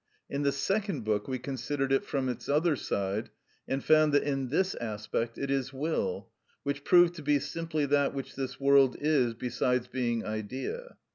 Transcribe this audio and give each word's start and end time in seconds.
In 0.31 0.41
the 0.41 0.51
Second 0.51 1.05
Book 1.05 1.27
we 1.27 1.37
considered 1.37 1.91
it 1.91 2.03
from 2.03 2.27
its 2.27 2.49
other 2.49 2.75
side, 2.75 3.29
and 3.67 3.83
found 3.83 4.13
that 4.13 4.23
in 4.23 4.47
this 4.49 4.73
aspect 4.81 5.37
it 5.37 5.51
is 5.51 5.71
will, 5.71 6.31
which 6.63 6.83
proved 6.83 7.13
to 7.17 7.21
be 7.21 7.37
simply 7.37 7.85
that 7.85 8.11
which 8.15 8.33
this 8.35 8.59
world 8.59 8.97
is 8.99 9.35
besides 9.35 9.85
being 9.87 10.25
idea. 10.25 10.97